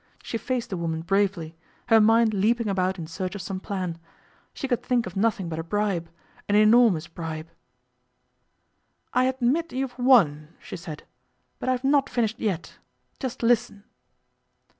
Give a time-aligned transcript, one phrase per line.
[0.23, 1.55] She faced the woman bravely,
[1.89, 3.99] her mind leaping about in search of some plan.
[4.51, 6.09] She could think of nothing but a bribe
[6.49, 7.51] an enormous bribe.
[9.13, 11.03] 'I admit you've won,' she said,
[11.59, 12.79] 'but I've not finished yet.
[13.19, 13.83] Just listen.